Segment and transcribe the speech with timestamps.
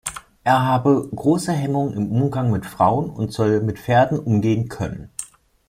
[0.43, 5.11] Er habe große Hemmungen im Umgang mit Frauen und soll mit Pferden umgehen können.